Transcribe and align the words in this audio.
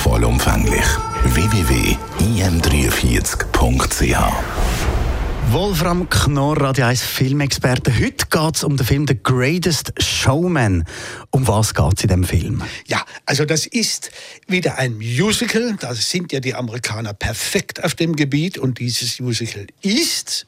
vollumfänglich. 0.00 0.84
www.im43.ch 1.24 4.16
Wolfram 5.50 6.08
Knorr, 6.08 6.58
Radio 6.58 6.86
1 6.86 7.02
Filmexperte. 7.02 7.92
Heute 7.92 8.24
geht 8.30 8.56
es 8.56 8.64
um 8.64 8.78
den 8.78 8.86
Film 8.86 9.06
The 9.06 9.18
Greatest 9.22 9.92
Showman. 10.02 10.86
Um 11.30 11.46
was 11.46 11.74
geht 11.74 11.98
es 11.98 12.04
in 12.04 12.08
dem 12.08 12.24
Film? 12.24 12.62
Ja, 12.86 13.04
also 13.26 13.44
das 13.44 13.66
ist 13.66 14.10
wieder 14.46 14.78
ein 14.78 14.96
Musical. 14.96 15.76
Da 15.78 15.94
sind 15.94 16.32
ja 16.32 16.40
die 16.40 16.54
Amerikaner 16.54 17.12
perfekt 17.12 17.84
auf 17.84 17.94
dem 17.94 18.16
Gebiet. 18.16 18.56
Und 18.56 18.78
dieses 18.78 19.20
Musical 19.20 19.66
ist 19.82 20.46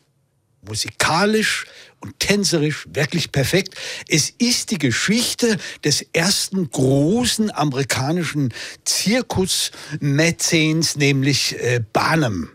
musikalisch 0.66 1.66
und 2.00 2.18
tänzerisch 2.18 2.88
wirklich 2.92 3.30
perfekt. 3.32 3.74
Es 4.08 4.30
ist 4.30 4.70
die 4.70 4.78
Geschichte 4.78 5.58
des 5.84 6.06
ersten 6.12 6.70
großen 6.70 7.50
amerikanischen 7.52 8.54
Zirkusmäzens, 8.84 10.96
nämlich 10.96 11.60
äh, 11.60 11.80
Barnum. 11.92 12.48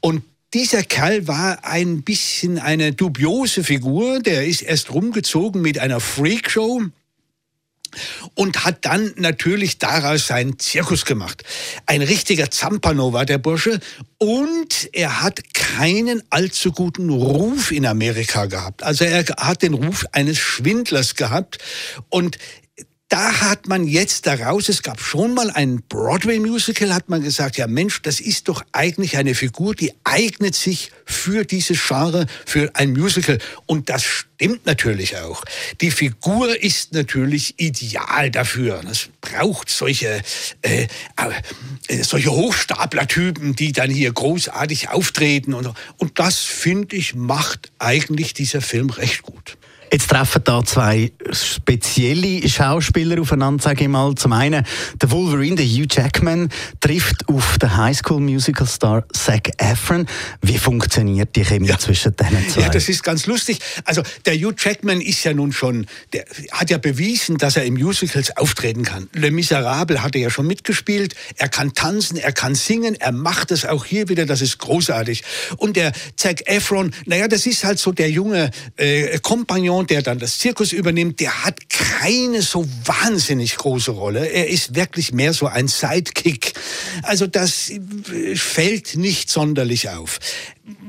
Und 0.00 0.24
dieser 0.52 0.82
Kerl 0.82 1.26
war 1.26 1.64
ein 1.64 2.02
bisschen 2.02 2.58
eine 2.58 2.92
dubiose 2.92 3.64
Figur. 3.64 4.20
Der 4.20 4.46
ist 4.46 4.60
erst 4.62 4.92
rumgezogen 4.92 5.62
mit 5.62 5.78
einer 5.78 6.00
Freakshow 6.00 6.82
und 8.34 8.64
hat 8.64 8.84
dann 8.84 9.12
natürlich 9.16 9.78
daraus 9.78 10.26
seinen 10.26 10.58
Zirkus 10.58 11.04
gemacht. 11.04 11.42
Ein 11.86 12.02
richtiger 12.02 12.50
Zampano 12.50 13.12
war 13.12 13.26
der 13.26 13.38
Bursche 13.38 13.80
und 14.18 14.88
er 14.92 15.22
hat 15.22 15.54
keinen 15.54 16.22
allzu 16.30 16.72
guten 16.72 17.10
Ruf 17.10 17.70
in 17.70 17.86
Amerika 17.86 18.46
gehabt. 18.46 18.82
Also 18.82 19.04
er 19.04 19.24
hat 19.38 19.62
den 19.62 19.74
Ruf 19.74 20.06
eines 20.12 20.38
Schwindlers 20.38 21.14
gehabt 21.14 21.58
und 22.08 22.38
da 23.14 23.42
hat 23.42 23.68
man 23.68 23.86
jetzt 23.86 24.26
daraus, 24.26 24.68
es 24.68 24.82
gab 24.82 25.00
schon 25.00 25.34
mal 25.34 25.48
ein 25.48 25.84
Broadway-Musical, 25.88 26.92
hat 26.92 27.08
man 27.08 27.22
gesagt, 27.22 27.56
ja 27.56 27.68
Mensch, 27.68 28.02
das 28.02 28.18
ist 28.18 28.48
doch 28.48 28.64
eigentlich 28.72 29.16
eine 29.16 29.36
Figur, 29.36 29.76
die 29.76 29.92
eignet 30.02 30.56
sich 30.56 30.90
für 31.04 31.44
dieses 31.44 31.80
Genre, 31.86 32.26
für 32.44 32.74
ein 32.74 32.92
Musical. 32.92 33.38
Und 33.66 33.88
das 33.88 34.02
stimmt 34.02 34.66
natürlich 34.66 35.16
auch. 35.18 35.44
Die 35.80 35.92
Figur 35.92 36.60
ist 36.60 36.92
natürlich 36.92 37.54
ideal 37.58 38.32
dafür. 38.32 38.82
Es 38.90 39.10
braucht 39.20 39.70
solche, 39.70 40.20
äh, 40.62 40.88
äh, 41.86 42.02
solche 42.02 42.32
Hochstaplertypen, 42.32 43.54
die 43.54 43.70
dann 43.70 43.90
hier 43.92 44.10
großartig 44.10 44.88
auftreten. 44.88 45.54
Und, 45.54 45.70
und 45.98 46.18
das, 46.18 46.40
finde 46.40 46.96
ich, 46.96 47.14
macht 47.14 47.70
eigentlich 47.78 48.34
dieser 48.34 48.60
Film 48.60 48.90
recht 48.90 49.22
gut. 49.22 49.56
Jetzt 49.94 50.10
treffen 50.10 50.42
da 50.42 50.64
zwei 50.64 51.12
spezielle 51.30 52.48
Schauspieler 52.48 53.20
aufeinander, 53.20 53.62
sage 53.62 53.84
ich 53.84 53.88
mal. 53.88 54.12
Zum 54.16 54.32
einen 54.32 54.66
der 55.00 55.10
Wolverine, 55.12 55.54
der 55.54 55.66
Hugh 55.66 55.86
Jackman, 55.88 56.48
trifft 56.80 57.28
auf 57.28 57.58
den 57.58 57.76
Highschool 57.76 58.20
Musical 58.20 58.66
Star 58.66 59.04
Zac 59.12 59.50
Efron. 59.58 60.08
Wie 60.42 60.58
funktioniert 60.58 61.36
die 61.36 61.44
Chemie 61.44 61.68
ja. 61.68 61.78
zwischen 61.78 62.16
denen 62.16 62.44
zwei? 62.48 62.62
Ja, 62.62 62.70
das 62.70 62.88
ist 62.88 63.04
ganz 63.04 63.26
lustig. 63.26 63.60
Also 63.84 64.02
der 64.26 64.34
Hugh 64.34 64.56
Jackman 64.58 65.00
ist 65.00 65.22
ja 65.22 65.32
nun 65.32 65.52
schon, 65.52 65.86
der 66.12 66.24
hat 66.50 66.70
ja 66.70 66.78
bewiesen, 66.78 67.38
dass 67.38 67.56
er 67.56 67.64
im 67.64 67.74
Musicals 67.74 68.36
auftreten 68.36 68.82
kann. 68.82 69.08
Le 69.12 69.30
Miserable 69.30 70.02
hat 70.02 70.16
er 70.16 70.22
ja 70.22 70.30
schon 70.30 70.48
mitgespielt. 70.48 71.14
Er 71.36 71.48
kann 71.48 71.72
tanzen, 71.72 72.16
er 72.16 72.32
kann 72.32 72.56
singen, 72.56 72.96
er 72.96 73.12
macht 73.12 73.52
es 73.52 73.64
auch 73.64 73.84
hier 73.84 74.08
wieder. 74.08 74.26
Das 74.26 74.42
ist 74.42 74.58
großartig. 74.58 75.22
Und 75.56 75.76
der 75.76 75.92
Zac 76.16 76.48
Efron, 76.48 76.92
naja, 77.06 77.28
das 77.28 77.46
ist 77.46 77.62
halt 77.62 77.78
so 77.78 77.92
der 77.92 78.10
junge 78.10 78.50
äh, 78.76 79.20
Kompagnon 79.20 79.83
der 79.90 80.02
dann 80.02 80.18
das 80.18 80.38
Zirkus 80.38 80.72
übernimmt, 80.72 81.20
der 81.20 81.44
hat 81.44 81.68
keine 81.68 82.42
so 82.42 82.66
wahnsinnig 82.84 83.56
große 83.56 83.90
Rolle. 83.90 84.26
Er 84.26 84.48
ist 84.48 84.74
wirklich 84.74 85.12
mehr 85.12 85.32
so 85.32 85.46
ein 85.46 85.68
Sidekick. 85.68 86.54
Also 87.02 87.26
das 87.26 87.72
fällt 88.34 88.96
nicht 88.96 89.30
sonderlich 89.30 89.90
auf 89.90 90.20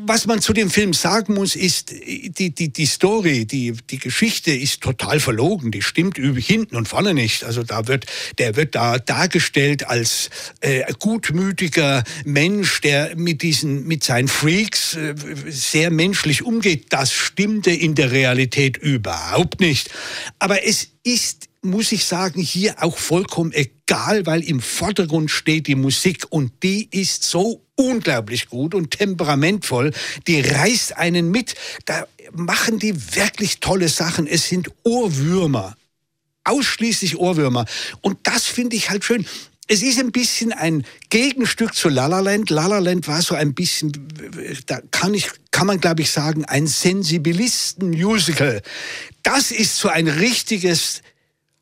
was 0.08 0.26
man 0.26 0.42
zu 0.42 0.54
dem 0.54 0.70
Film 0.70 0.94
sagen 0.94 1.34
muss, 1.34 1.56
ist, 1.56 1.92
die, 1.92 2.50
die, 2.54 2.72
die 2.72 2.86
Story, 2.86 3.46
die, 3.46 3.74
die 3.90 3.98
Geschichte 3.98 4.52
ist 4.52 4.82
total 4.82 5.20
verlogen. 5.20 5.72
Die 5.72 5.82
stimmt 5.82 6.18
hinten 6.18 6.76
und 6.76 6.88
vorne 6.88 7.14
nicht. 7.14 7.44
Also 7.44 7.64
da 7.64 7.88
wird, 7.88 8.06
der 8.38 8.56
wird 8.56 8.76
da 8.76 9.00
dargestellt 9.00 9.88
als 9.88 10.30
äh, 10.62 10.84
gutmütiger 11.00 12.04
Mensch, 12.24 12.82
der 12.82 13.16
mit 13.16 13.42
diesen, 13.42 13.88
mit 13.88 14.04
seinen 14.04 14.28
Freaks 14.28 14.96
äh, 14.96 15.16
sehr 15.48 15.92
menschlich 15.92 16.44
umgeht. 16.44 16.88
Das 16.90 17.12
stimmte 17.12 17.72
in 17.72 17.96
der 17.96 18.12
Realität 18.12 18.78
überhaupt 18.78 19.60
nicht. 19.60 19.90
Aber 20.40 20.66
es 20.66 20.90
ist 21.04 21.50
muss 21.66 21.92
ich 21.92 22.06
sagen, 22.06 22.42
hier 22.42 22.76
auch 22.84 22.98
vollkommen 22.98 23.52
egal, 23.88 24.26
weil 24.26 24.44
im 24.44 24.60
Vordergrund 24.60 25.32
steht 25.32 25.68
die 25.68 25.76
Musik 25.76 26.26
und 26.30 26.52
die 26.64 26.88
ist 26.92 27.24
so 27.24 27.62
unglaublich 27.76 28.50
gut 28.50 28.74
und 28.74 28.92
temperamentvoll. 28.92 29.92
Die 30.28 30.42
reißt 30.42 30.98
einen 30.98 31.30
mit. 31.30 31.56
Da 31.86 32.08
machen 32.32 32.80
die 32.80 32.96
wirklich 33.16 33.60
tolle 33.60 33.90
Sachen. 33.90 34.28
Es 34.28 34.48
sind 34.50 34.70
Ohrwürmer. 34.84 35.76
Ausschließlich 36.44 37.18
Ohrwürmer. 37.18 37.66
Und 38.02 38.18
das 38.24 38.46
finde 38.46 38.76
ich 38.76 38.90
halt 38.90 39.04
schön. 39.04 39.26
Es 39.68 39.82
ist 39.82 40.00
ein 40.00 40.12
bisschen 40.12 40.54
ein 40.54 40.86
Gegenstück 41.10 41.74
zu 41.74 41.90
La 41.90 42.06
La 42.06 42.20
Land. 42.20 42.52
La 42.52 42.68
La 42.68 42.78
Land 42.78 43.08
war 43.08 43.22
so 43.24 43.34
ein 43.34 43.56
bisschen, 43.56 43.92
da 44.68 44.80
kann 44.92 45.16
ich, 45.16 45.32
kann 45.50 45.66
man 45.66 45.80
glaube 45.80 46.04
ich 46.04 46.12
sagen, 46.12 46.46
ein 46.46 46.68
Sensibilisten-Musical. 46.68 48.62
Das 49.24 49.50
ist 49.50 49.78
so 49.78 49.90
ein 49.90 50.08
richtiges 50.08 51.02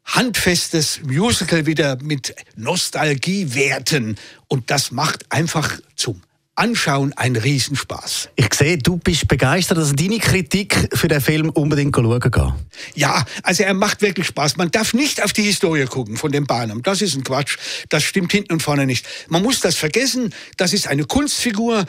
handfestes 0.05 1.01
Musical 1.03 1.65
wieder 1.65 1.97
mit 2.01 2.35
Nostalgiewerten. 2.55 4.17
Und 4.47 4.69
das 4.69 4.91
macht 4.91 5.31
einfach 5.31 5.79
zum 5.95 6.21
Anschauen 6.55 7.13
einen 7.13 7.35
Riesenspaß. 7.35 8.29
Ich 8.35 8.53
sehe, 8.53 8.77
du 8.77 8.97
bist 8.97 9.27
begeistert, 9.27 9.79
dass 9.79 9.95
deine 9.95 10.19
Kritik 10.19 10.89
für 10.93 11.07
den 11.07 11.19
Film 11.19 11.49
unbedingt 11.49 11.95
schauen 11.95 12.19
gehen. 12.19 12.53
Ja, 12.93 13.25
also 13.41 13.63
er 13.63 13.73
macht 13.73 14.03
wirklich 14.03 14.27
Spaß. 14.27 14.57
Man 14.57 14.69
darf 14.69 14.93
nicht 14.93 15.23
auf 15.23 15.33
die 15.33 15.41
Historie 15.41 15.85
gucken 15.85 16.15
von 16.15 16.31
dem 16.31 16.45
Barnum. 16.45 16.83
Das 16.83 17.01
ist 17.01 17.15
ein 17.15 17.23
Quatsch. 17.23 17.57
Das 17.89 18.03
stimmt 18.03 18.31
hinten 18.31 18.53
und 18.53 18.61
vorne 18.61 18.85
nicht. 18.85 19.07
Man 19.29 19.41
muss 19.41 19.61
das 19.61 19.75
vergessen. 19.75 20.33
Das 20.57 20.73
ist 20.73 20.87
eine 20.87 21.05
Kunstfigur. 21.05 21.85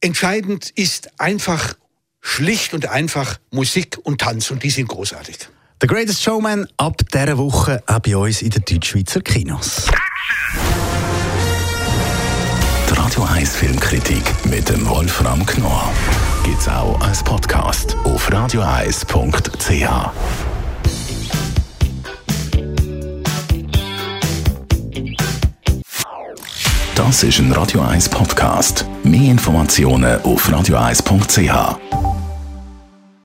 Entscheidend 0.00 0.70
ist 0.70 1.10
einfach 1.20 1.74
schlicht 2.22 2.72
und 2.72 2.86
einfach 2.88 3.38
Musik 3.50 3.98
und 4.02 4.22
Tanz 4.22 4.50
und 4.50 4.62
die 4.62 4.70
sind 4.70 4.88
großartig. 4.88 5.36
The 5.78 5.86
Greatest 5.86 6.22
Showman 6.22 6.66
ab 6.78 7.02
dieser 7.12 7.36
Woche 7.36 7.82
auch 7.86 7.98
bei 7.98 8.16
uns 8.16 8.40
in 8.40 8.48
den 8.48 8.64
Deutschschweizer 8.64 9.20
Kinos. 9.20 9.86
Die 12.88 12.94
Radio 12.94 13.24
1 13.24 13.56
Filmkritik 13.56 14.22
mit 14.46 14.70
dem 14.70 14.88
Wolfram 14.88 15.44
Knorr 15.44 15.92
gibt 16.44 16.60
es 16.60 16.68
auch 16.68 16.98
als 17.02 17.22
Podcast 17.22 17.94
auf 18.04 18.32
radioeis.ch. 18.32 19.86
Das 26.94 27.22
ist 27.22 27.38
ein 27.38 27.52
Radio 27.52 27.82
1 27.82 28.08
Podcast. 28.08 28.86
Mehr 29.04 29.30
Informationen 29.30 30.22
auf 30.22 30.50
radioeis.ch. 30.50 32.05